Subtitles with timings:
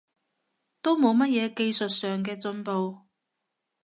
[0.81, 3.01] 都冇乜嘢技術上嘅進步